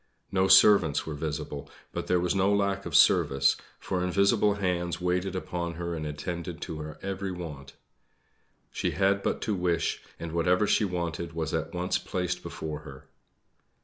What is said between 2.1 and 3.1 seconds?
was no lack of